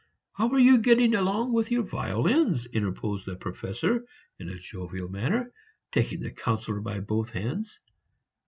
"How 0.33 0.49
are 0.49 0.57
you 0.59 0.79
getting 0.79 1.15
on 1.15 1.53
with 1.53 1.69
your 1.69 1.83
violins?" 1.83 2.65
interposed 2.65 3.27
the 3.27 3.35
Professor 3.35 4.07
in 4.39 4.49
a 4.49 4.57
jovial 4.57 5.09
manner, 5.09 5.53
taking 5.91 6.21
the 6.21 6.31
Councillor 6.31 6.79
by 6.79 7.01
both 7.01 7.29
hands. 7.29 7.79